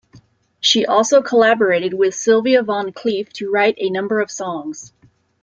[0.59, 4.93] She also collaborated with Sylvia Van Clief to write a number of songs.